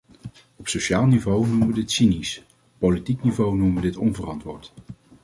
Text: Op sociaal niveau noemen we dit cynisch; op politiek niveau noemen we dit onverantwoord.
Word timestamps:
Op 0.55 0.67
sociaal 0.67 1.05
niveau 1.05 1.47
noemen 1.47 1.67
we 1.67 1.73
dit 1.73 1.91
cynisch; 1.91 2.37
op 2.39 2.73
politiek 2.77 3.23
niveau 3.23 3.55
noemen 3.57 3.75
we 3.81 3.87
dit 3.87 3.97
onverantwoord. 3.97 4.73